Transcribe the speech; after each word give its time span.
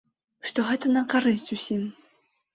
Што 0.47 0.65
гэта 0.69 0.93
на 0.95 1.03
карысць 1.13 1.47
усім. 1.59 1.87